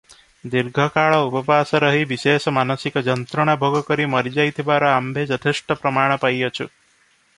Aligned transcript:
ଦୀର୍ଘକାଳ 0.51 1.17
ଉପବାସ 1.25 1.81
ରହି 1.83 2.07
ବିଶେଷ 2.11 2.53
ମାନସିକ 2.59 3.03
ଯନ୍ତ୍ରଣା 3.09 3.55
ଭୋଗକରି 3.65 4.09
ମରିଯାଇଥିବାର 4.15 4.91
ଆମ୍ଭେ 4.95 5.27
ଯଥେଷ୍ଟ 5.33 5.79
ପ୍ରମାଣ 5.85 6.17
ପାଇଅଛୁ। 6.25 6.69